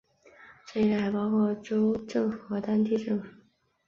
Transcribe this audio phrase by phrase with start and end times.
[0.65, 3.27] 这一类还包括州政府和当地政府。